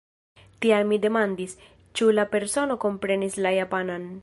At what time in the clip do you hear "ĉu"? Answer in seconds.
1.99-2.09